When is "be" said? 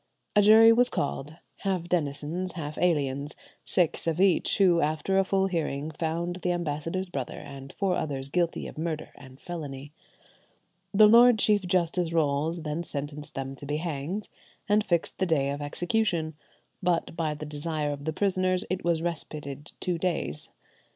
13.67-13.77